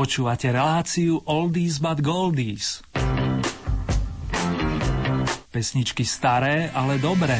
Počúvate 0.00 0.48
reláciu 0.48 1.20
Oldies 1.28 1.76
but 1.76 2.00
Goldies. 2.00 2.80
Pesničky 5.52 6.08
staré, 6.08 6.72
ale 6.72 6.96
dobré. 6.96 7.36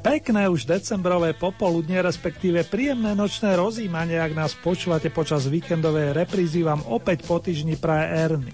Pekné 0.00 0.48
už 0.48 0.64
decembrové 0.64 1.36
popoludne, 1.36 2.00
respektíve 2.00 2.64
príjemné 2.64 3.12
nočné 3.12 3.52
rozímanie, 3.52 4.16
ak 4.16 4.32
nás 4.32 4.56
počúvate 4.56 5.12
počas 5.12 5.52
víkendovej 5.52 6.16
reprízy, 6.16 6.64
vám 6.64 6.80
opäť 6.88 7.28
po 7.28 7.44
týždni 7.44 7.76
praje 7.76 8.06
Erny. 8.16 8.52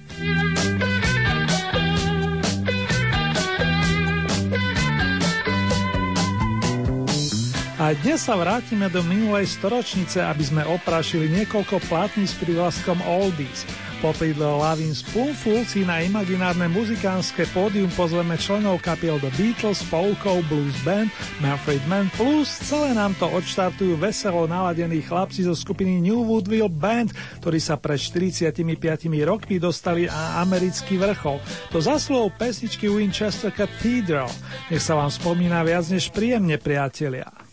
A 7.84 7.92
dnes 7.92 8.24
sa 8.24 8.32
vrátime 8.32 8.88
do 8.88 9.04
minulej 9.04 9.44
storočnice, 9.44 10.24
aby 10.24 10.40
sme 10.40 10.64
oprášili 10.64 11.28
niekoľko 11.28 11.84
platní 11.84 12.24
s 12.24 12.32
prívlaskom 12.40 12.96
Oldies. 13.04 13.68
Popri 14.00 14.32
Loving 14.32 14.96
Spoonful 14.96 15.68
si 15.68 15.84
na 15.84 16.00
imaginárne 16.00 16.64
muzikánske 16.72 17.44
pódium 17.52 17.92
pozveme 17.92 18.40
členov 18.40 18.80
kapiel 18.80 19.20
The 19.20 19.28
Beatles, 19.36 19.84
Polkov, 19.92 20.48
Blues 20.48 20.72
Band, 20.80 21.12
Manfred 21.44 21.84
Mann 21.84 22.08
plus 22.16 22.48
celé 22.48 22.96
nám 22.96 23.12
to 23.20 23.28
odštartujú 23.28 24.00
veselo 24.00 24.48
naladení 24.48 25.04
chlapci 25.04 25.44
zo 25.44 25.52
skupiny 25.52 26.00
New 26.00 26.24
Woodville 26.24 26.72
Band, 26.72 27.12
ktorí 27.44 27.60
sa 27.60 27.76
pred 27.76 28.00
45 28.00 28.64
rokmi 29.28 29.60
dostali 29.60 30.08
na 30.08 30.40
americký 30.40 30.96
vrchol. 30.96 31.36
To 31.68 31.84
zaslúhou 31.84 32.32
pesničky 32.32 32.88
Winchester 32.88 33.52
Cathedral. 33.52 34.32
Nech 34.72 34.80
sa 34.80 34.96
vám 34.96 35.12
spomína 35.12 35.60
viac 35.60 35.84
než 35.92 36.08
príjemne, 36.08 36.56
priatelia. 36.56 37.43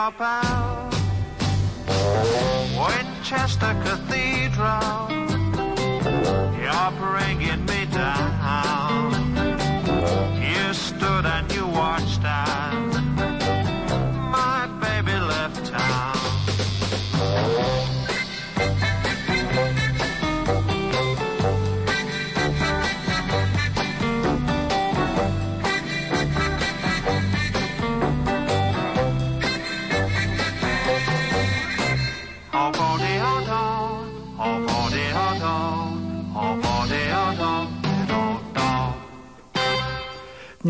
your 0.00 0.12
pal. 0.12 0.88
Winchester 2.80 3.74
Cathedral, 3.84 5.10
you're 6.62 6.92
bringing 7.04 7.66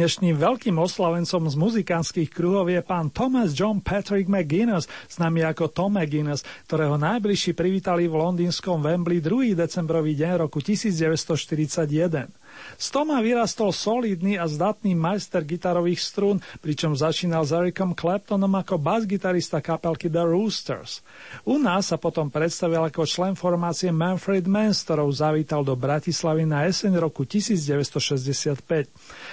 Dnešným 0.00 0.40
veľkým 0.40 0.80
oslavencom 0.80 1.52
z 1.52 1.60
muzikánskych 1.60 2.32
kruhov 2.32 2.72
je 2.72 2.80
pán 2.80 3.12
Thomas 3.12 3.52
John 3.52 3.84
Patrick 3.84 4.32
McGuinness, 4.32 4.88
známy 5.12 5.44
ako 5.44 5.68
Tom 5.68 6.00
McGuinness, 6.00 6.40
ktorého 6.64 6.96
najbližší 6.96 7.52
privítali 7.52 8.08
v 8.08 8.16
londýnskom 8.16 8.80
Wembley 8.80 9.20
2. 9.20 9.52
decembrový 9.52 10.16
deň 10.16 10.48
roku 10.48 10.64
1941. 10.64 12.32
Z 12.80 12.96
Toma 12.96 13.20
vyrastol 13.20 13.70
solidný 13.76 14.40
a 14.40 14.48
zdatný 14.48 14.96
majster 14.96 15.44
gitarových 15.44 16.00
strún, 16.00 16.40
pričom 16.64 16.96
začínal 16.96 17.44
s 17.44 17.52
Ericom 17.52 17.92
Claptonom 17.92 18.50
ako 18.56 18.80
bas-gitarista 18.80 19.60
kapelky 19.60 20.08
The 20.08 20.24
Roosters. 20.24 21.04
U 21.44 21.60
nás 21.60 21.92
sa 21.92 22.00
potom 22.00 22.32
predstavil 22.32 22.80
ako 22.80 23.04
člen 23.04 23.34
formácie 23.36 23.92
Manfred 23.92 24.48
Mann, 24.48 24.72
s 24.72 24.84
ktorou 24.88 25.12
zavítal 25.12 25.60
do 25.60 25.76
Bratislavy 25.76 26.48
na 26.48 26.64
jeseň 26.68 26.96
roku 27.00 27.28
1965. 27.28 28.64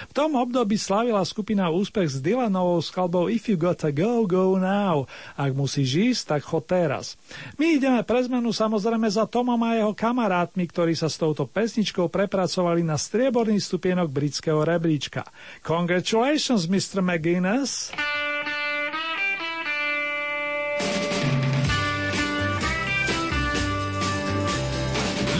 V 0.08 0.12
tom 0.12 0.36
období 0.36 0.76
slavila 0.76 1.24
skupina 1.24 1.72
úspech 1.72 2.08
s 2.08 2.16
Dylanovou 2.20 2.84
skladbou 2.84 3.32
If 3.32 3.48
You 3.48 3.56
Gotta 3.56 3.90
Go, 3.92 4.28
Go 4.28 4.60
Now. 4.60 5.08
Ak 5.34 5.56
musíš 5.56 6.14
ísť, 6.14 6.22
tak 6.36 6.42
chod 6.44 6.68
teraz. 6.68 7.16
My 7.56 7.80
ideme 7.80 8.04
pre 8.04 8.20
zmenu 8.24 8.52
samozrejme 8.52 9.08
za 9.08 9.24
Tomom 9.24 9.60
a 9.64 9.76
jeho 9.76 9.92
kamarátmi, 9.96 10.68
ktorí 10.68 10.92
sa 10.92 11.08
s 11.08 11.16
touto 11.16 11.48
pesničkou 11.48 12.06
prepracovali 12.12 12.84
na 12.84 13.00
strieborný 13.18 13.58
stupienok 13.58 14.14
britského 14.14 14.62
rebríčka. 14.62 15.26
Congratulations, 15.66 16.70
Mr. 16.70 17.02
McGuinness! 17.02 17.90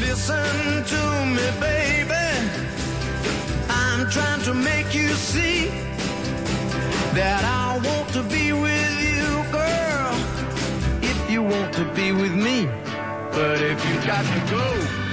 Listen 0.02 0.82
to 0.90 1.02
me, 1.30 1.46
baby. 1.62 2.26
I'm 3.70 4.10
trying 4.10 4.42
to 4.42 4.58
make 4.58 4.90
you 4.90 5.14
see 5.14 5.70
that 7.14 7.46
I 7.46 7.78
want 7.78 8.10
to 8.18 8.26
be 8.26 8.50
with 8.50 8.94
you, 9.06 9.30
girl. 9.54 10.14
If 11.06 11.18
you 11.30 11.46
want 11.46 11.70
to 11.78 11.86
be 11.94 12.10
with 12.10 12.34
me, 12.34 12.66
but 13.30 13.62
if 13.62 13.78
you 13.86 13.94
got 14.02 14.26
to 14.26 14.40
go. 14.50 15.07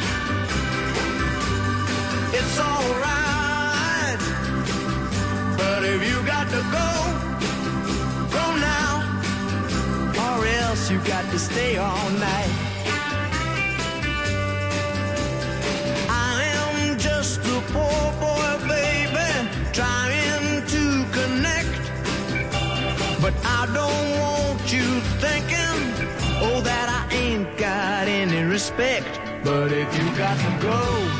It's 2.45 2.59
alright. 2.59 4.21
But 5.57 5.83
if 5.83 5.99
you 6.09 6.17
got 6.25 6.47
to 6.55 6.61
go, 6.77 6.89
go 8.37 8.45
now, 8.73 8.93
or 10.25 10.45
else 10.45 10.91
you 10.91 10.99
got 10.99 11.25
to 11.31 11.39
stay 11.39 11.77
all 11.77 12.09
night. 12.11 12.53
I 16.09 16.43
am 16.61 16.99
just 16.99 17.39
a 17.39 17.59
poor 17.73 18.05
boy, 18.23 18.51
baby, 18.67 19.29
trying 19.73 20.65
to 20.75 20.83
connect. 21.17 21.83
But 23.21 23.33
I 23.59 23.61
don't 23.79 24.07
want 24.21 24.61
you 24.73 24.87
thinking, 25.23 25.77
oh, 26.45 26.61
that 26.61 26.87
I 26.99 27.15
ain't 27.15 27.57
got 27.57 28.07
any 28.07 28.43
respect. 28.43 29.19
But 29.43 29.71
if 29.71 29.89
you 29.97 30.05
got 30.17 30.37
to 30.37 30.51
go, 30.61 31.14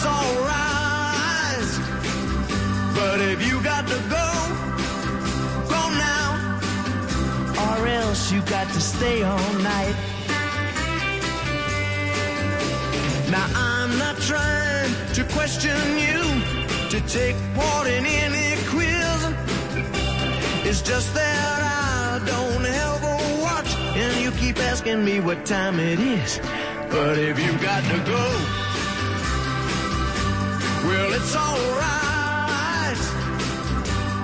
it's 0.00 0.06
alright. 0.06 1.70
But 2.94 3.20
if 3.20 3.46
you 3.46 3.62
got 3.62 3.86
to 3.86 3.98
go, 4.08 4.28
go 5.68 5.82
now. 6.08 6.60
Or 7.66 7.86
else 7.86 8.32
you 8.32 8.40
got 8.42 8.68
to 8.68 8.80
stay 8.80 9.22
all 9.22 9.52
night. 9.58 9.94
Now 13.30 13.46
I'm 13.54 13.98
not 13.98 14.16
trying 14.18 14.92
to 15.14 15.24
question 15.34 15.78
you 15.98 16.20
to 16.90 17.00
take 17.06 17.36
part 17.54 17.86
in 17.86 18.06
any 18.06 18.56
quiz. 18.68 19.20
It's 20.64 20.82
just 20.82 21.14
that 21.14 21.60
I 21.62 22.24
don't 22.24 22.64
have 22.64 23.02
a 23.02 23.42
watch 23.42 23.74
and 23.96 24.20
you 24.22 24.30
keep 24.32 24.58
asking 24.58 25.04
me 25.04 25.20
what 25.20 25.44
time 25.44 25.78
it 25.78 26.00
is. 26.00 26.40
But 26.90 27.18
if 27.18 27.38
you 27.38 27.52
got 27.58 27.84
to 27.84 27.98
go, 28.10 28.69
well, 30.90 31.12
it's 31.12 31.36
alright. 31.36 33.00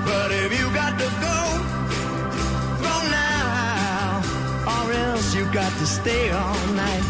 But 0.09 0.31
if 0.33 0.51
you 0.59 0.67
got 0.75 0.93
to 0.99 1.09
go, 1.27 1.41
go 2.87 2.97
now. 3.11 4.23
Or 4.75 4.93
else 4.93 5.35
you 5.35 5.45
got 5.53 5.73
to 5.81 5.87
stay 5.87 6.31
all 6.31 6.67
night. 6.85 7.07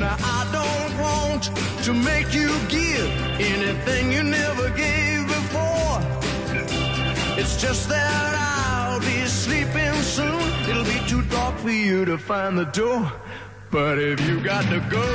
Now 0.00 0.16
I 0.20 0.40
don't 0.58 0.92
want 1.06 1.44
to 1.84 1.92
make 1.92 2.32
you 2.34 2.50
give 2.68 3.10
anything 3.40 4.12
you 4.12 4.22
never 4.22 4.70
gave 4.70 5.17
just 7.58 7.88
that 7.88 8.34
I'll 8.38 9.00
be 9.00 9.26
sleeping 9.26 9.92
soon. 10.02 10.40
It'll 10.70 10.84
be 10.84 11.00
too 11.08 11.22
dark 11.22 11.58
for 11.58 11.70
you 11.70 12.04
to 12.04 12.16
find 12.16 12.56
the 12.56 12.66
door. 12.66 13.12
But 13.70 13.98
if 13.98 14.20
you 14.28 14.40
got 14.40 14.62
to 14.70 14.78
go, 14.88 15.06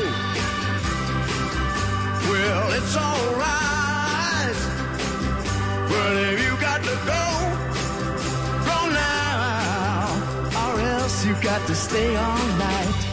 well, 2.29 2.73
it's 2.73 2.97
alright. 2.97 4.57
But 5.87 6.17
if 6.17 6.43
you 6.43 6.53
got 6.59 6.81
to 6.83 6.95
go, 7.13 7.25
go 8.69 8.79
now. 8.91 10.09
Or 10.63 10.79
else 10.81 11.25
you 11.25 11.35
got 11.41 11.65
to 11.67 11.75
stay 11.75 12.13
all 12.17 12.47
night. 12.57 13.12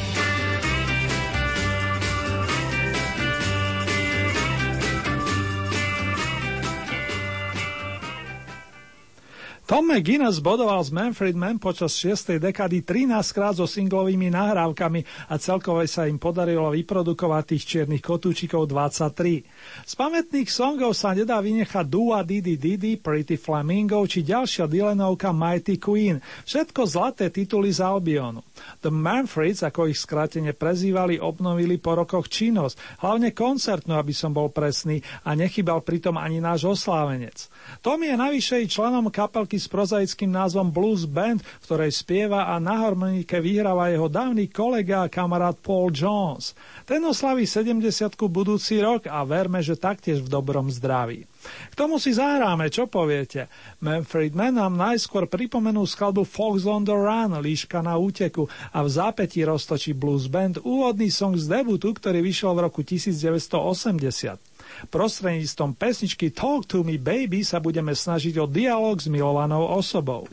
Tom 9.71 9.87
McGuinness 9.87 10.43
bodoval 10.43 10.83
z 10.83 10.91
Manfred 10.91 11.39
Mann 11.39 11.63
počas 11.63 11.95
6. 11.95 12.43
dekady 12.43 12.83
13 12.83 13.07
krát 13.31 13.55
so 13.55 13.71
singlovými 13.71 14.27
nahrávkami 14.27 15.31
a 15.31 15.39
celkové 15.39 15.87
sa 15.87 16.11
im 16.11 16.19
podarilo 16.19 16.75
vyprodukovať 16.75 17.55
tých 17.55 17.63
čiernych 17.71 18.03
kotúčikov 18.03 18.67
23. 18.67 19.47
Z 19.87 19.93
pamätných 19.95 20.51
songov 20.51 20.99
sa 20.99 21.15
nedá 21.15 21.39
vynechať 21.39 21.87
Dua 21.87 22.27
Didi 22.27 22.59
Didi, 22.59 22.99
Pretty 22.99 23.39
Flamingo 23.39 24.03
či 24.11 24.27
ďalšia 24.27 24.67
Dylanovka 24.67 25.31
Mighty 25.31 25.79
Queen, 25.79 26.19
všetko 26.19 26.91
zlaté 26.91 27.31
tituly 27.31 27.71
z 27.71 27.79
Albionu. 27.87 28.43
The 28.83 28.91
Manfreds, 28.91 29.63
ako 29.63 29.87
ich 29.87 30.03
skrátene 30.03 30.51
prezývali, 30.51 31.23
obnovili 31.23 31.79
po 31.79 31.95
rokoch 31.95 32.27
činnosť, 32.27 33.07
hlavne 33.07 33.31
koncertnú, 33.31 33.95
aby 33.95 34.11
som 34.11 34.35
bol 34.35 34.51
presný, 34.51 34.99
a 35.23 35.39
nechybal 35.39 35.87
pritom 35.87 36.19
ani 36.19 36.43
náš 36.43 36.67
oslávenec. 36.67 37.47
Tom 37.87 38.03
je 38.03 38.19
navyše 38.19 38.67
členom 38.67 39.07
kapelky 39.15 39.60
s 39.61 39.69
prozaickým 39.69 40.33
názvom 40.33 40.73
Blues 40.73 41.05
Band, 41.05 41.45
v 41.45 41.65
ktorej 41.69 41.93
spieva 41.93 42.49
a 42.49 42.57
na 42.57 42.81
harmonike 42.81 43.37
vyhráva 43.39 43.93
jeho 43.93 44.09
dávny 44.09 44.49
kolega 44.49 45.05
a 45.05 45.13
kamarát 45.13 45.61
Paul 45.61 45.93
Jones. 45.93 46.57
Ten 46.89 47.05
oslaví 47.05 47.45
70 47.45 47.85
budúci 48.27 48.81
rok 48.81 49.05
a 49.05 49.21
verme, 49.29 49.61
že 49.61 49.77
taktiež 49.77 50.25
v 50.25 50.33
dobrom 50.33 50.73
zdraví. 50.73 51.29
K 51.73 51.75
tomu 51.77 51.97
si 51.97 52.13
zahráme, 52.13 52.69
čo 52.69 52.85
poviete? 52.89 53.49
Manfred 53.81 54.37
Mann 54.37 54.61
nám 54.61 54.77
najskôr 54.77 55.25
pripomenú 55.25 55.89
skladbu 55.89 56.29
Fox 56.29 56.69
on 56.69 56.85
the 56.85 56.97
Run, 56.97 57.37
líška 57.41 57.81
na 57.81 57.97
úteku 57.97 58.49
a 58.73 58.85
v 58.85 58.89
zápätí 58.89 59.45
roztočí 59.45 59.97
Blues 59.97 60.29
Band 60.29 60.61
úvodný 60.61 61.09
song 61.09 61.37
z 61.37 61.49
debutu, 61.49 61.97
ktorý 61.97 62.21
vyšiel 62.21 62.53
v 62.57 62.61
roku 62.69 62.81
1980. 62.85 64.50
Prostredníctvom 64.89 65.77
pesničky 65.77 66.33
Talk 66.33 66.65
to 66.65 66.81
me 66.81 66.97
baby 66.97 67.45
sa 67.45 67.61
budeme 67.61 67.93
snažiť 67.93 68.41
o 68.41 68.49
dialog 68.49 68.97
s 68.97 69.13
milovanou 69.13 69.69
osobou. 69.77 70.25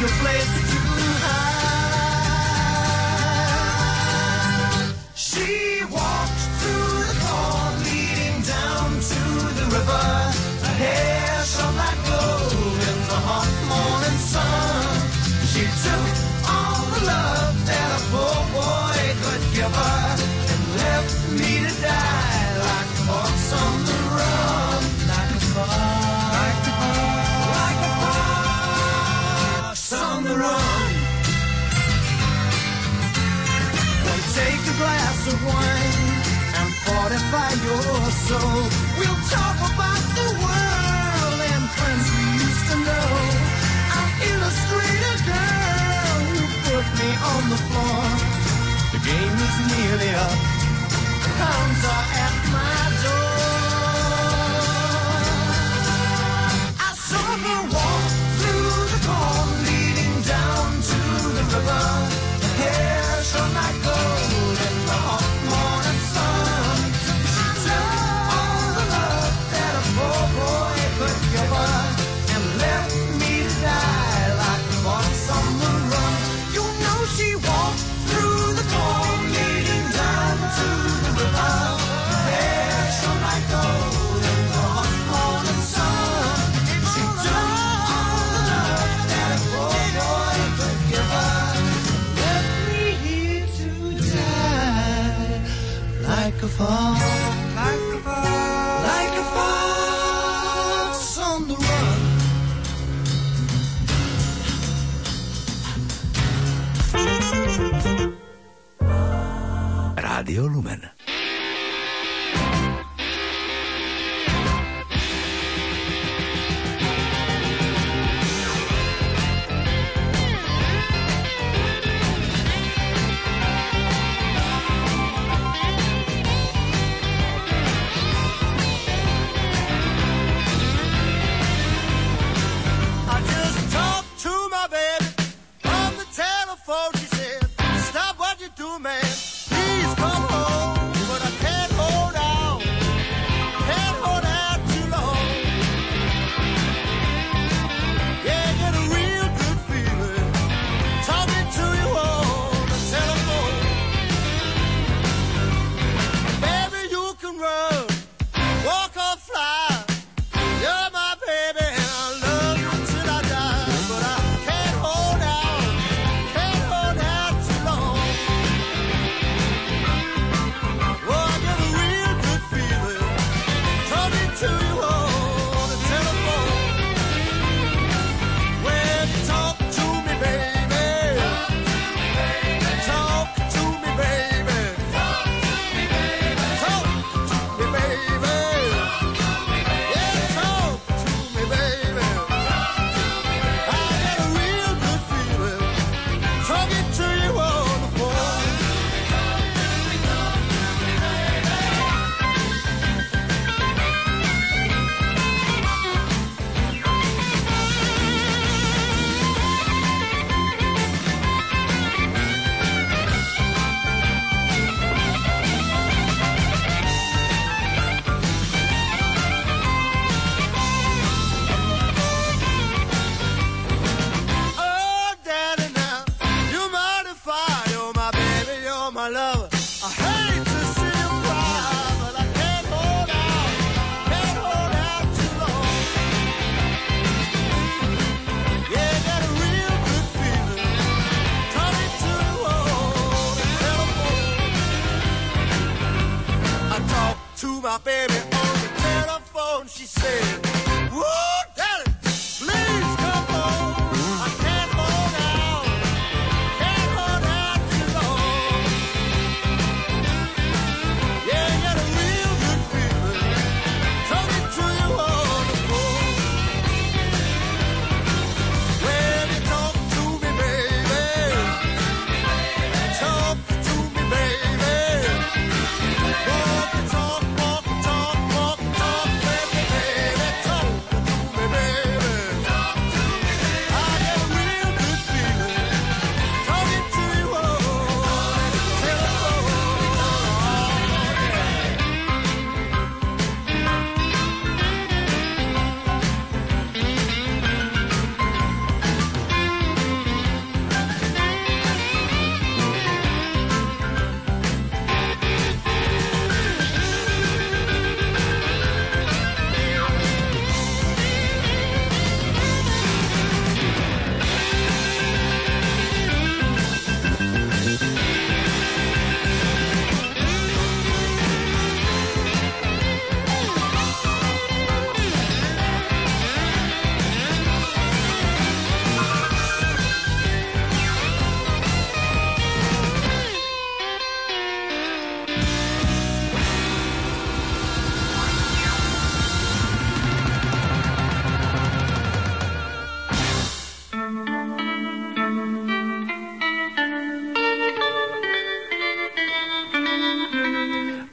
A 0.00 0.06
place 0.20 0.67
fortify 37.18 37.52
your 37.66 38.10
soul. 38.10 38.62
We'll 38.98 39.22
talk 39.28 39.58
about 39.58 40.02
the 40.18 40.28
world 40.38 41.40
and 41.50 41.64
friends 41.76 42.06
we 42.14 42.24
used 42.46 42.64
to 42.70 42.76
know. 42.86 43.10
I'll 43.96 44.14
illustrate 44.30 45.02
a 45.02 45.16
girl 45.26 46.18
who 46.30 46.44
put 46.68 46.86
me 47.00 47.10
on 47.32 47.42
the 47.50 47.60
floor. 47.68 48.02
The 48.94 49.00
game 49.02 49.36
is 49.46 49.56
nearly 49.70 50.10
up. 50.14 50.38
The 51.24 51.30
are 51.90 52.06
at 52.24 52.47
Like 96.58 96.66
a 99.14 99.24
fox. 99.32 100.98
Radio 110.02 110.42
Lumen. 110.46 110.97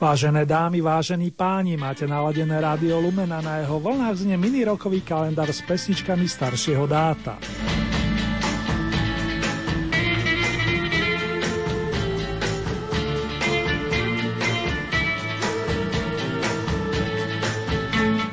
Vážené 0.05 0.45
dámy, 0.45 0.85
vážení 0.85 1.33
páni, 1.33 1.81
máte 1.81 2.05
naladené 2.05 2.61
rádio 2.61 3.01
Lumena 3.01 3.41
na 3.41 3.65
jeho 3.65 3.81
vlnách 3.81 4.21
zne 4.21 4.37
mini 4.37 4.61
kalendár 5.01 5.49
s 5.49 5.65
pesničkami 5.65 6.29
staršieho 6.29 6.85
dáta. 6.85 7.41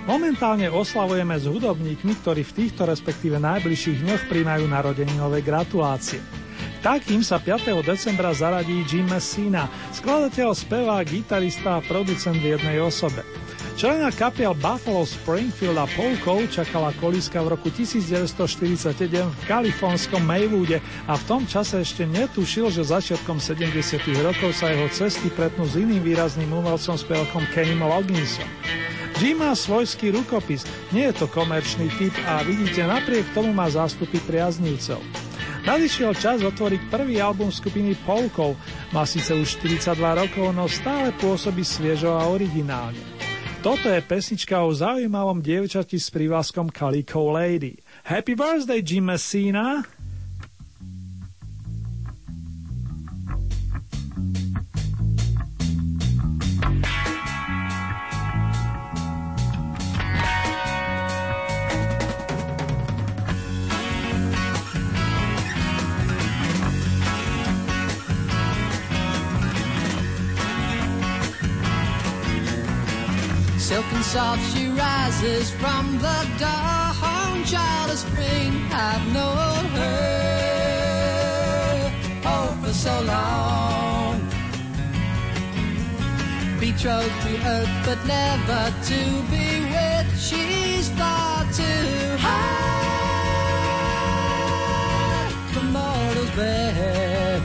Momentálne 0.05 0.69
oslavujeme 0.69 1.41
s 1.41 1.49
hudobníkmi, 1.49 2.13
ktorí 2.21 2.45
v 2.45 2.53
týchto 2.53 2.85
respektíve 2.85 3.41
najbližších 3.41 4.05
dňoch 4.05 4.23
príjmajú 4.29 4.69
narodeninové 4.69 5.41
gratulácie. 5.41 6.42
Takým 6.83 7.23
sa 7.23 7.39
5. 7.39 7.79
decembra 7.87 8.35
zaradí 8.35 8.83
Jim 8.91 9.07
Messina, 9.07 9.71
skladateľ, 9.95 10.51
spevák, 10.51 11.07
gitarista 11.07 11.79
a 11.79 11.85
producent 11.87 12.35
v 12.43 12.59
jednej 12.59 12.83
osobe. 12.83 13.23
Člena 13.79 14.11
kapiel 14.11 14.51
Buffalo 14.59 15.07
Springfield 15.07 15.79
a 15.79 15.87
Polkov 15.95 16.51
čakala 16.51 16.91
koliska 16.99 17.39
v 17.39 17.55
roku 17.55 17.71
1947 17.71 18.99
v 19.15 19.43
kalifornskom 19.47 20.27
Maywoode 20.27 20.83
a 21.07 21.15
v 21.15 21.23
tom 21.31 21.47
čase 21.47 21.87
ešte 21.87 22.03
netušil, 22.03 22.75
že 22.75 22.83
začiatkom 22.83 23.39
70. 23.39 24.03
rokov 24.19 24.51
sa 24.51 24.75
jeho 24.75 24.91
cesty 24.91 25.31
pretnú 25.31 25.63
s 25.71 25.79
iným 25.79 26.03
výrazným 26.03 26.51
umelcom 26.51 26.99
spevakom 26.99 27.47
Kenim 27.55 27.79
Logginsom. 27.79 28.51
Jim 29.23 29.39
má 29.39 29.55
svojský 29.55 30.11
rukopis, 30.11 30.67
nie 30.91 31.07
je 31.07 31.15
to 31.15 31.31
komerčný 31.31 31.87
typ 31.95 32.11
a 32.27 32.43
vidíte, 32.43 32.83
napriek 32.83 33.31
tomu 33.31 33.55
má 33.55 33.71
zástupy 33.71 34.19
priaznívcov. 34.27 34.99
Nadišiel 35.63 36.11
čas 36.19 36.43
otvoriť 36.43 36.91
prvý 36.91 37.23
album 37.23 37.47
skupiny 37.55 37.95
Polkov, 38.03 38.59
má 38.91 39.07
síce 39.07 39.31
už 39.31 39.63
42 39.63 39.95
rokov, 39.95 40.51
no 40.51 40.67
stále 40.67 41.15
pôsobí 41.23 41.63
sviežo 41.63 42.19
a 42.19 42.27
originálne. 42.27 42.99
Toto 43.63 43.87
je 43.87 44.03
pesnička 44.03 44.59
o 44.59 44.75
zaujímavom 44.75 45.39
dievčati 45.39 46.03
s 46.03 46.11
prívlaskom 46.11 46.75
Calico 46.75 47.31
Lady. 47.31 47.79
Happy 48.03 48.35
birthday, 48.35 48.83
Jim 48.83 49.07
Messina! 49.07 49.87
Soft 74.03 74.43
she 74.53 74.67
rises 74.67 75.51
from 75.53 75.99
the 75.99 76.29
dawn. 76.39 77.45
Child 77.45 77.91
of 77.91 77.99
spring, 77.99 78.53
I've 78.73 79.07
known 79.13 79.65
her 79.81 80.23
oh 82.25 82.59
for 82.63 82.73
so 82.73 83.01
long. 83.03 84.21
Betrothed 86.61 87.23
to 87.25 87.33
earth, 87.47 87.71
but 87.85 87.99
never 88.07 88.73
to 88.91 89.23
be 89.31 89.47
with. 89.73 90.07
She's 90.19 90.89
far 90.91 91.45
too 91.53 92.17
high 92.19 92.79
for 95.53 95.65
mortal's 95.65 96.31
bed. 96.37 97.43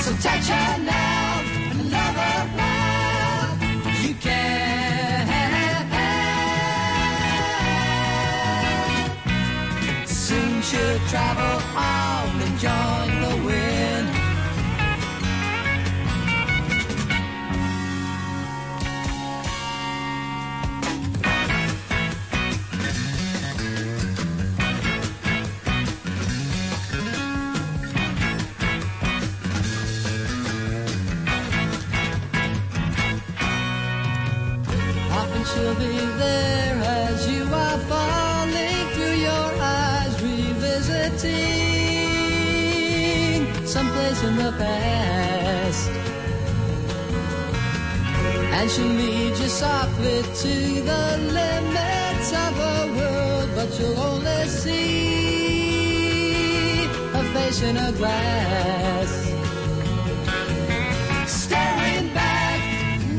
So 0.00 0.10
touch 0.22 0.48
her 0.48 0.78
now 0.82 1.03
travel 11.14 11.62
on 11.76 12.23
to 50.44 50.56
the 50.92 51.06
limits 51.40 52.28
of 52.44 52.52
her 52.64 52.82
world, 52.96 53.48
but 53.56 53.70
you'll 53.78 53.98
only 53.98 54.42
see 54.46 55.64
her 57.14 57.24
face 57.34 57.62
in 57.62 57.76
a 57.78 57.90
glass. 57.92 59.10
Staring 61.26 62.08
back 62.12 62.60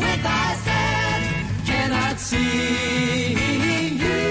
with 0.02 0.26
eyes 0.40 0.62
that 0.70 1.22
cannot 1.66 2.20
see 2.20 3.34
you. 4.04 4.22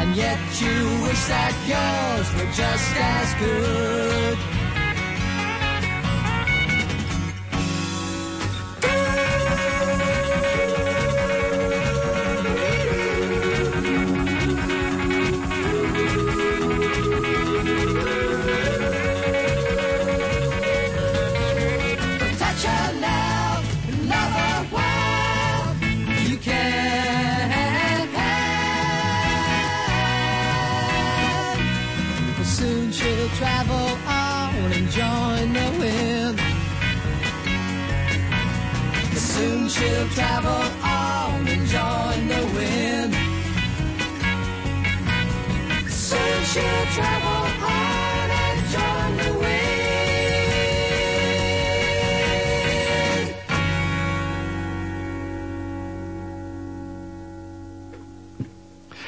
And 0.00 0.08
yet 0.16 0.40
you 0.60 0.76
wish 1.04 1.22
that 1.34 1.54
yours 1.72 2.28
were 2.36 2.50
just 2.62 2.90
as 3.14 3.28
good. 3.42 4.65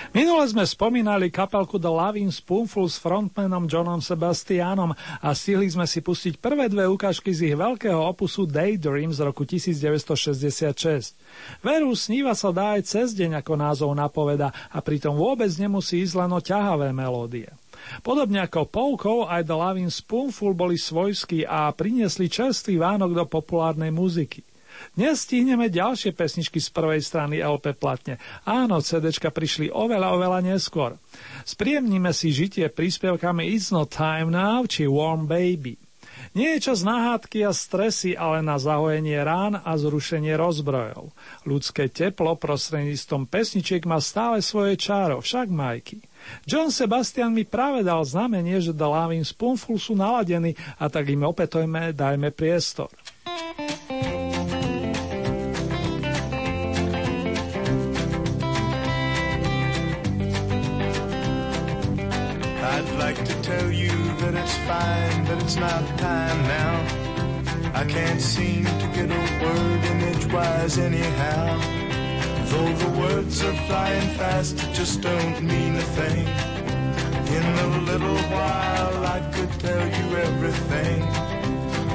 Minule 0.08 0.48
sme 0.48 0.64
spomínali 0.64 1.28
kapelku 1.28 1.76
The 1.76 1.92
Loving 1.92 2.32
Spoonful 2.32 2.88
s 2.88 2.96
frontmanom 2.96 3.68
Johnom 3.68 4.00
Sebastianom 4.00 4.96
a 4.96 5.28
stihli 5.36 5.68
sme 5.68 5.84
si 5.84 6.00
pustiť 6.00 6.40
prvé 6.40 6.72
dve 6.72 6.88
ukážky 6.88 7.28
z 7.36 7.52
ich 7.52 7.56
veľkého 7.60 8.00
opusu 8.08 8.48
Daydream 8.48 9.12
z 9.12 9.20
roku 9.20 9.44
1966. 9.44 11.12
Veru 11.60 11.92
sníva 11.92 12.32
sa 12.32 12.48
dá 12.56 12.80
aj 12.80 12.88
cez 12.88 13.12
deň, 13.12 13.44
ako 13.44 13.52
názov 13.60 13.92
napoveda 13.92 14.48
a 14.72 14.80
pritom 14.80 15.12
vôbec 15.12 15.52
nemusí 15.60 16.00
ísť 16.00 16.24
len 16.24 16.32
o 16.32 16.40
ťahavé 16.40 16.88
melódie. 16.88 17.52
Podobne 18.00 18.48
ako 18.48 18.64
Poukov, 18.64 19.18
aj 19.28 19.44
The 19.44 19.56
Loving 19.60 19.92
Spoonful 19.92 20.56
boli 20.56 20.80
svojskí 20.80 21.44
a 21.44 21.68
priniesli 21.76 22.32
čerstvý 22.32 22.80
Vánok 22.80 23.12
do 23.12 23.24
populárnej 23.28 23.92
muziky. 23.92 24.40
Dnes 24.94 25.22
stihneme 25.24 25.70
ďalšie 25.70 26.14
pesničky 26.14 26.58
z 26.58 26.68
prvej 26.74 27.00
strany 27.02 27.38
LP 27.38 27.74
platne. 27.74 28.18
Áno, 28.42 28.82
CDčka 28.82 29.30
prišli 29.30 29.70
oveľa, 29.70 30.14
oveľa 30.14 30.40
neskôr. 30.42 30.98
Spríjemníme 31.46 32.10
si 32.10 32.34
žitie 32.34 32.66
príspevkami 32.70 33.46
It's 33.48 33.70
Not 33.70 33.94
Time 33.94 34.34
Now 34.34 34.66
či 34.66 34.86
Warm 34.86 35.26
Baby. 35.26 35.88
Nie 36.36 36.58
je 36.58 36.70
čas 36.70 36.84
na 36.84 37.14
a 37.16 37.50
stresy, 37.54 38.12
ale 38.12 38.44
na 38.44 38.60
zahojenie 38.60 39.16
rán 39.22 39.58
a 39.58 39.72
zrušenie 39.78 40.36
rozbrojov. 40.36 41.14
Ľudské 41.48 41.88
teplo 41.88 42.36
prostredníctvom 42.36 43.24
pesničiek 43.30 43.82
má 43.88 44.02
stále 44.02 44.44
svoje 44.44 44.76
čáro, 44.76 45.22
však 45.22 45.48
Majky. 45.48 46.04
John 46.44 46.68
Sebastian 46.68 47.32
mi 47.32 47.46
práve 47.46 47.86
dal 47.86 48.02
znamenie, 48.04 48.60
že 48.60 48.76
The 48.76 48.86
Loving 48.86 49.24
Spoonful 49.24 49.78
sú 49.80 49.94
naladení 49.96 50.58
a 50.76 50.90
tak 50.90 51.08
im 51.08 51.24
opätojme 51.24 51.94
dajme 51.94 52.34
priestor. 52.34 52.90
Tell 63.48 63.72
you 63.72 63.96
that 64.20 64.34
it's 64.34 64.58
fine, 64.68 65.24
but 65.24 65.42
it's 65.42 65.56
not 65.56 65.82
time 65.98 66.40
now. 66.58 66.74
I 67.72 67.84
can't 67.84 68.20
seem 68.20 68.64
to 68.64 68.86
get 68.96 69.08
a 69.20 69.22
word 69.42 69.82
in 69.90 69.96
edgewise 70.10 70.76
anyhow. 70.76 71.46
Though 72.50 72.72
the 72.84 72.90
words 73.00 73.42
are 73.42 73.58
flying 73.68 74.08
fast, 74.18 74.62
it 74.62 74.72
just 74.74 75.00
don't 75.00 75.40
mean 75.42 75.76
a 75.76 75.86
thing. 75.98 76.26
In 77.36 77.44
a 77.64 77.68
little 77.90 78.20
while 78.36 78.96
I 79.16 79.20
could 79.34 79.52
tell 79.66 79.86
you 79.98 80.06
everything. 80.28 81.00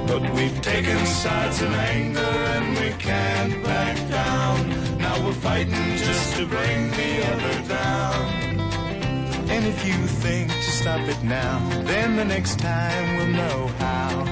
But 0.08 0.24
we've 0.34 0.60
taken 0.62 1.06
sides 1.06 1.62
in 1.62 1.72
anger 1.96 2.34
and 2.56 2.68
we 2.80 2.90
can't 2.98 3.64
back 3.64 3.96
down. 4.10 4.58
Now 4.98 5.16
we're 5.24 5.42
fighting 5.48 5.98
just 6.08 6.36
to 6.38 6.48
bring 6.48 6.90
the 7.00 7.12
other 7.32 7.68
down. 7.68 8.03
And 9.54 9.68
if 9.68 9.86
you 9.86 9.94
think 10.08 10.50
to 10.50 10.72
stop 10.82 11.08
it 11.08 11.22
now, 11.24 11.60
then 11.84 12.16
the 12.16 12.26
next 12.26 12.58
time 12.58 13.18
we'll 13.18 13.28
know 13.28 13.68
how. 13.78 14.24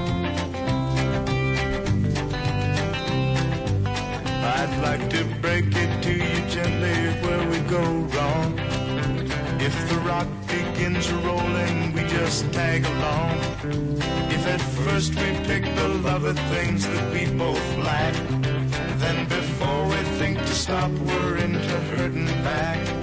I'd 4.57 4.79
like 4.81 5.09
to 5.11 5.23
break 5.39 5.65
it 5.67 6.01
to 6.05 6.11
you 6.11 6.49
gently 6.49 6.97
where 7.21 7.47
we 7.51 7.59
go 7.69 7.83
wrong. 8.15 8.59
If 9.61 9.75
the 9.89 9.99
rock 9.99 10.27
begins 10.47 11.11
rolling, 11.11 11.93
we 11.93 12.01
just 12.07 12.51
tag 12.51 12.83
along. 12.83 13.37
If 14.35 14.47
at 14.47 14.61
first 14.85 15.13
we 15.13 15.29
pick 15.45 15.63
the 15.75 15.87
love 16.03 16.23
of 16.23 16.39
things 16.49 16.87
that 16.87 17.13
we 17.13 17.27
both 17.37 17.77
lack, 17.77 18.15
then 18.97 19.27
before 19.29 19.87
we 19.87 19.97
think 20.17 20.39
to 20.39 20.55
stop, 20.65 20.89
we're 20.89 21.37
into 21.37 21.79
hurting 21.91 22.25
back. 22.43 23.00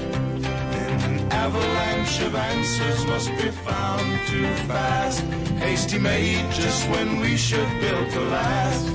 Avalanche 1.49 2.21
of 2.21 2.35
answers 2.35 3.07
must 3.07 3.31
be 3.31 3.49
found 3.65 4.27
too 4.27 4.47
fast. 4.67 5.25
Hasty 5.65 5.99
made 5.99 6.45
just 6.53 6.87
when 6.91 7.21
we 7.21 7.39
should 7.39 7.71
build 7.81 8.11
to 8.11 8.21
last. 8.21 8.87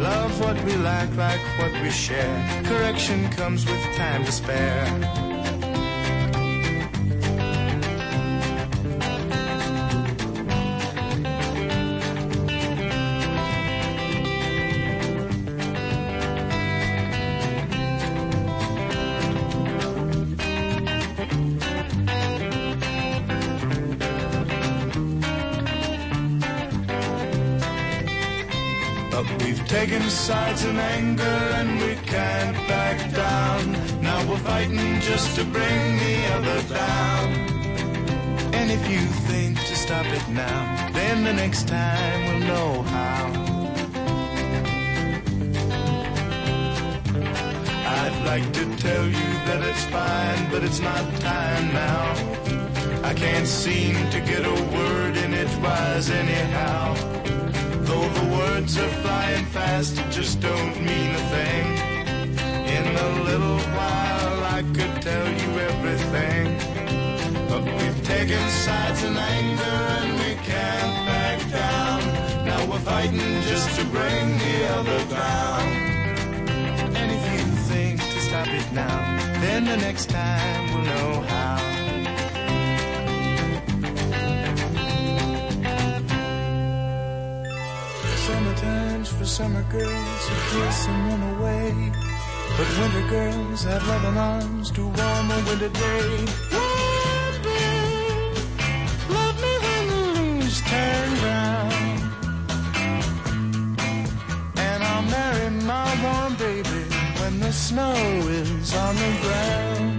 Love 0.00 0.40
what 0.40 0.60
we 0.64 0.74
lack, 0.74 1.14
like 1.16 1.40
what 1.60 1.70
we 1.80 1.90
share. 1.90 2.62
Correction 2.64 3.30
comes 3.30 3.64
with 3.64 3.80
time 3.94 4.24
to 4.24 4.32
spare. 4.32 5.29
We've 29.90 30.10
sides 30.10 30.64
in 30.64 30.78
anger 30.78 31.22
and 31.58 31.80
we 31.80 31.94
can't 32.06 32.56
back 32.68 32.98
down. 33.12 33.72
Now 34.02 34.28
we're 34.28 34.38
fighting 34.38 35.00
just 35.00 35.36
to 35.36 35.44
bring 35.44 35.98
the 35.98 36.16
other 36.34 36.62
down. 36.74 37.26
And 38.54 38.70
if 38.70 38.82
you 38.90 39.00
think 39.28 39.58
to 39.58 39.74
stop 39.76 40.06
it 40.06 40.28
now, 40.28 40.90
then 40.92 41.24
the 41.24 41.32
next 41.32 41.66
time 41.66 42.20
we'll 42.26 42.46
know 42.52 42.82
how. 42.82 43.50
I'd 48.02 48.22
like 48.24 48.52
to 48.52 48.76
tell 48.76 49.06
you 49.06 49.30
that 49.48 49.60
it's 49.62 49.84
fine, 49.86 50.50
but 50.50 50.62
it's 50.62 50.80
not 50.80 51.04
time 51.20 51.72
now. 51.72 52.14
I 53.02 53.14
can't 53.14 53.46
seem 53.46 53.94
to 54.10 54.20
get 54.20 54.44
a 54.44 54.56
word 54.76 55.16
in 55.16 55.34
edgewise 55.34 56.10
anyhow. 56.10 57.19
Though 57.90 58.08
the 58.20 58.26
words 58.38 58.78
are 58.78 58.94
flying 59.02 59.46
fast, 59.46 59.98
it 59.98 60.08
just 60.12 60.40
don't 60.40 60.76
mean 60.80 61.10
a 61.10 61.24
thing. 61.34 61.66
In 62.76 62.86
a 63.06 63.10
little 63.28 63.58
while, 63.78 64.38
I 64.58 64.62
could 64.76 64.94
tell 65.02 65.26
you 65.42 65.50
everything. 65.70 66.44
But 67.48 67.64
we've 67.64 68.00
taken 68.04 68.42
sides 68.66 69.02
in 69.02 69.16
anger 69.16 69.78
and 69.98 70.10
we 70.22 70.30
can't 70.50 70.94
back 71.10 71.38
down. 71.50 72.00
Now 72.46 72.60
we're 72.70 72.86
fighting 72.94 73.42
just 73.52 73.68
to 73.80 73.84
bring 73.86 74.38
the 74.44 74.56
other 74.78 75.00
down. 75.08 75.66
If 77.16 77.22
you 77.34 77.44
think 77.70 77.98
to 77.98 78.20
stop 78.20 78.46
it 78.46 78.72
now, 78.72 78.98
then 79.40 79.64
the 79.64 79.78
next 79.78 80.10
time 80.10 80.62
we'll 80.72 80.84
know 80.84 81.22
how. 81.22 81.79
Summertime's 88.30 89.12
for 89.12 89.26
summer 89.26 89.64
girls 89.72 90.22
who 90.28 90.36
kiss 90.50 90.86
and 90.86 91.00
run 91.08 91.22
away. 91.34 91.92
But 92.56 92.68
winter 92.78 93.06
girls 93.08 93.64
have 93.64 93.84
loving 93.88 94.16
arms 94.16 94.70
to 94.70 94.82
warm 94.82 95.30
a 95.36 95.38
winter 95.48 95.68
day. 95.68 96.26
Love 96.58 97.36
me, 97.48 97.62
love 99.16 99.36
me 99.44 99.52
when 99.64 99.84
the 99.92 100.02
leaves 100.16 100.60
turn 100.70 101.08
brown. 101.22 101.72
And 104.56 104.80
I'll 104.90 105.06
marry 105.16 105.50
my 105.72 105.90
warm 106.04 106.36
baby 106.36 106.82
when 107.20 107.40
the 107.40 107.52
snow 107.52 107.94
is 108.28 108.74
on 108.76 108.94
the 108.94 109.12
ground. 109.22 109.89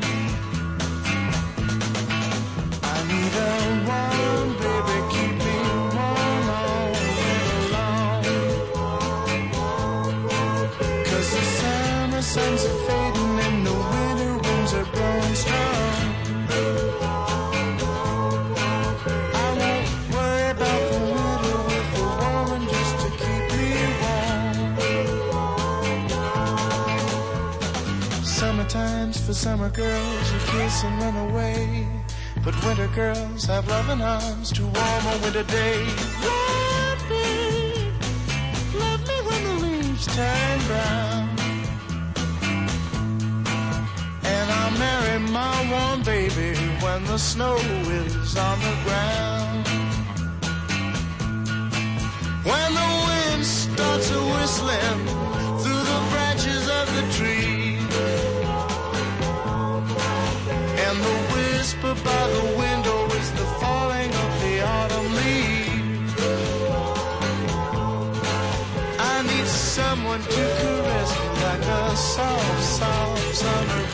Suns 12.32 12.64
are 12.64 12.80
fading 12.88 13.40
and 13.46 13.68
the 13.68 13.74
winter 13.74 14.34
winds 14.38 14.74
are 14.74 14.86
blowing 14.94 15.36
strong. 15.36 16.16
I 19.36 19.48
won't 19.60 19.88
worry 20.14 20.48
about 20.56 20.82
the 20.92 21.00
winter 21.12 21.60
with 21.68 21.88
the 21.94 22.04
woman 22.22 22.62
just 22.76 22.96
to 23.04 23.10
keep 23.22 23.44
me 23.52 23.70
warm. 24.02 24.56
Summertime's 28.24 29.18
for 29.26 29.34
summer 29.34 29.70
girls 29.70 30.26
who 30.32 30.38
kiss 30.52 30.84
and 30.86 30.96
run 31.04 31.18
away. 31.30 31.86
But 32.46 32.56
winter 32.64 32.88
girls 32.96 33.44
have 33.48 33.68
loving 33.68 34.02
arms 34.02 34.54
to 34.54 34.64
warm 34.64 35.06
a 35.14 35.18
winter 35.22 35.44
day. 35.44 35.84
Love 36.30 37.02
me, 37.10 37.92
love 38.80 39.02
me 39.10 39.18
when 39.28 39.42
the 39.44 39.56
leaves 39.66 40.06
turn 40.16 40.60
brown. 40.68 41.31
Marry 44.80 45.20
my 45.20 45.56
warm 45.72 46.04
baby 46.04 46.56
when 46.84 47.04
the 47.06 47.18
snow 47.18 47.56
is 47.58 48.38
on 48.38 48.60
the 48.60 48.76
ground. 48.84 49.68
When 52.44 52.74
the 52.74 52.90
wind 53.08 53.46
starts 53.46 54.10
a 54.12 54.22
whistling 54.32 55.06
through 55.62 55.84
the 55.92 56.02
branches 56.12 56.64
of 56.80 56.86
the 56.96 57.04
trees. 57.18 57.94
And 60.86 60.98
the 61.08 61.18
whisper 61.34 61.94
by 62.04 62.24
the 62.38 62.46
window 62.58 63.06
is 63.20 63.32
the 63.32 63.48
falling 63.62 64.12
of 64.24 64.32
the 64.44 64.62
autumn 64.62 65.10
leaves. 65.22 66.14
I 69.00 69.22
need 69.24 69.48
someone 69.48 70.22
to 70.22 70.44
caress 70.62 71.10
me 71.20 71.28
like 71.44 71.62
a 71.62 71.96
soft, 71.96 72.64
soft 72.64 73.36
summer 73.36 73.91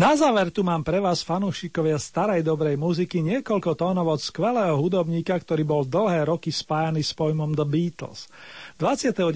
Na 0.00 0.16
záver 0.16 0.48
tu 0.48 0.64
mám 0.64 0.80
pre 0.80 1.04
vás 1.04 1.20
fanúšikovia 1.20 2.00
starej 2.00 2.40
dobrej 2.40 2.80
muziky 2.80 3.20
niekoľko 3.20 3.76
tónov 3.76 4.08
od 4.08 4.24
skvelého 4.24 4.72
hudobníka, 4.80 5.36
ktorý 5.36 5.68
bol 5.68 5.82
dlhé 5.84 6.24
roky 6.32 6.48
spájany 6.48 7.04
s 7.04 7.12
pojmom 7.12 7.52
The 7.52 7.68
Beatles. 7.68 8.32
29. 8.80 9.28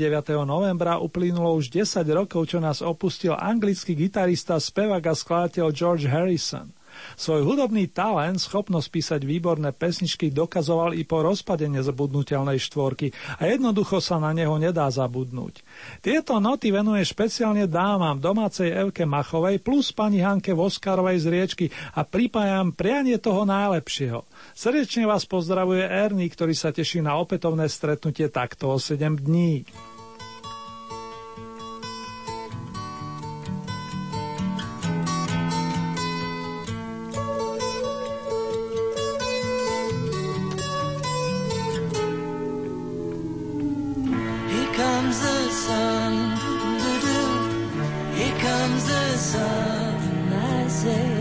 novembra 0.49 0.97
uplynulo 0.97 1.61
už 1.61 1.69
10 1.69 2.09
rokov, 2.09 2.49
čo 2.49 2.59
nás 2.64 2.81
opustil 2.81 3.37
anglický 3.37 3.92
gitarista, 3.92 4.57
spevák 4.57 5.05
a 5.05 5.12
skladateľ 5.12 5.66
George 5.77 6.09
Harrison. 6.09 6.76
Svoj 7.17 7.43
hudobný 7.47 7.89
talent, 7.91 8.39
schopnosť 8.39 8.89
písať 8.93 9.21
výborné 9.25 9.73
pesničky 9.73 10.29
dokazoval 10.29 10.93
i 10.93 11.03
po 11.03 11.25
rozpade 11.25 11.65
nezabudnutelnej 11.67 12.61
štvorky 12.61 13.13
a 13.41 13.49
jednoducho 13.49 13.99
sa 14.05 14.21
na 14.21 14.37
neho 14.37 14.55
nedá 14.61 14.87
zabudnúť. 14.93 15.65
Tieto 16.05 16.37
noty 16.39 16.71
venuje 16.71 17.03
špeciálne 17.05 17.65
dámam 17.65 18.21
domácej 18.21 18.71
Evke 18.71 19.09
Machovej 19.09 19.59
plus 19.63 19.91
pani 19.91 20.21
Hanke 20.21 20.53
Voskarovej 20.53 21.23
z 21.23 21.27
Riečky 21.33 21.67
a 21.97 22.05
pripájam 22.05 22.77
prianie 22.77 23.17
toho 23.17 23.49
najlepšieho. 23.49 24.23
Srdečne 24.53 25.09
vás 25.09 25.25
pozdravuje 25.25 25.85
Ernie, 25.85 26.29
ktorý 26.29 26.53
sa 26.53 26.71
teší 26.71 27.01
na 27.01 27.17
opätovné 27.17 27.67
stretnutie 27.73 28.29
takto 28.29 28.73
o 28.73 28.77
7 28.77 29.25
dní. 29.25 29.65
And 49.38 50.35
I 50.35 50.68
say. 50.68 51.15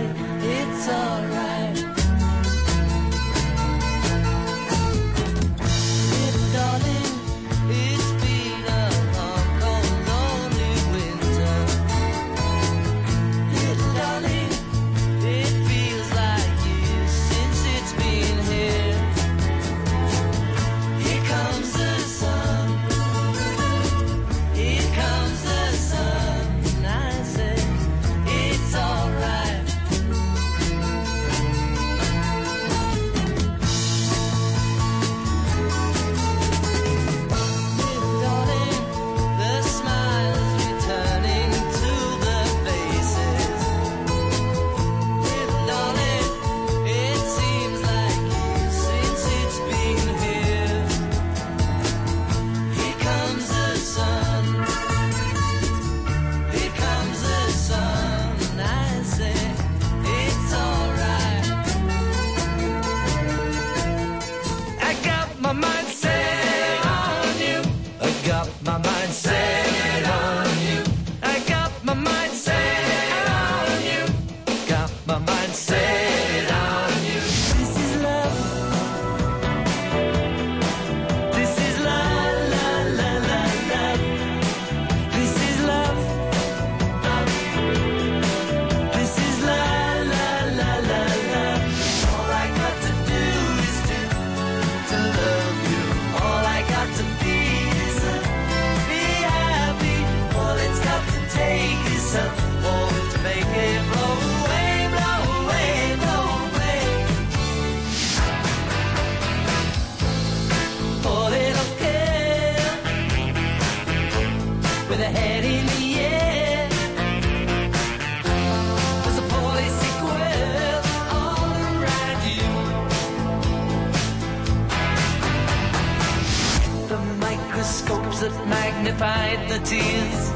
Magnified 129.00 129.50
the 129.50 129.60
tears. 129.66 130.32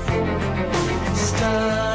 Started 1.17 1.88